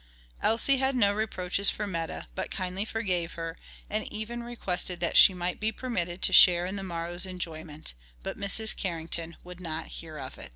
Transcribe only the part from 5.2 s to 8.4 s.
might be permitted to share in the morrow's enjoyment, but